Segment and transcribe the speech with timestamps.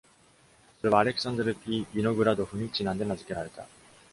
[0.79, 3.67] それは、アレクサンドル・ P・ビノグラドフにちなんで名付けられた。